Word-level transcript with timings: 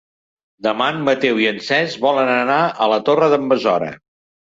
Demà 0.67 0.85
en 0.93 1.01
Mateu 1.09 1.41
i 1.43 1.45
en 1.49 1.59
Cesc 1.67 1.99
volen 2.05 2.31
anar 2.37 2.57
a 2.87 2.87
la 2.95 2.99
Torre 3.11 3.29
d'en 3.35 3.47
Besora. 3.53 3.91